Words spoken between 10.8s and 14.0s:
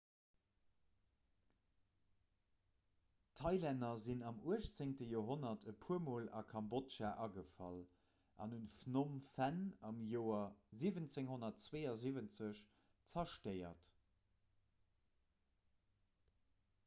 1772 zerstéiert